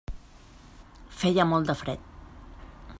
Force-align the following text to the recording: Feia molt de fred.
Feia 1.19 1.47
molt 1.51 1.71
de 1.73 1.75
fred. 1.85 2.11